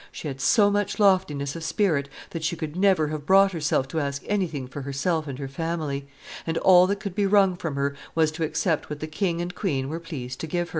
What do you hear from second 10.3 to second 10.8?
to give her."